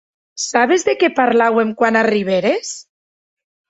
Sabes 0.43 0.85
de 0.87 0.95
qué 1.03 1.11
parlàuem 1.21 1.77
quan 1.85 2.03
arribères? 2.05 2.77